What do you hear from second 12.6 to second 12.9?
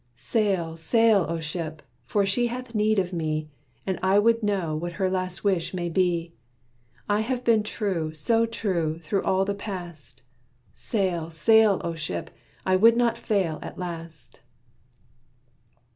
I